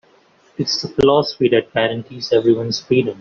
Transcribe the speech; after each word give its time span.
It's 0.57 0.81
the 0.81 0.87
philosophy 0.87 1.47
that 1.49 1.75
guarantees 1.75 2.33
everyone's 2.33 2.79
freedom. 2.79 3.09